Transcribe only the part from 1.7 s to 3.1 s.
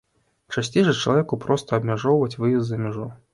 абмяжоўваюць выезд за мяжу.